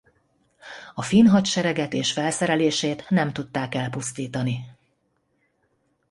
[0.93, 4.59] A finn hadsereget és felszerelését nem tudták elpusztítani.